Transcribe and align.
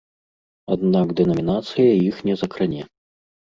Аднак 0.75 1.13
дэнамінацыя 1.19 1.91
іх 2.09 2.25
не 2.31 2.35
закране. 2.43 2.81